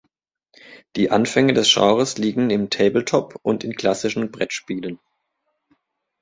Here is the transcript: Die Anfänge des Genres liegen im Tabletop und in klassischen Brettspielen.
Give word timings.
Die 0.95 1.11
Anfänge 1.11 1.53
des 1.53 1.71
Genres 1.71 2.17
liegen 2.17 2.49
im 2.49 2.71
Tabletop 2.71 3.35
und 3.43 3.63
in 3.63 3.75
klassischen 3.75 4.31
Brettspielen. 4.31 4.97